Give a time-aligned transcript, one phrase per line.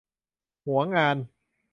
[0.67, 1.17] หวงงาน